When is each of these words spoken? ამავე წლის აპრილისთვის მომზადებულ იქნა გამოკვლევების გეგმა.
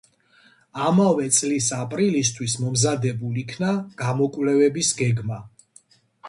ამავე 0.85 1.27
წლის 1.39 1.67
აპრილისთვის 1.79 2.55
მომზადებულ 2.63 3.37
იქნა 3.43 3.69
გამოკვლევების 4.01 4.91
გეგმა. 5.05 5.39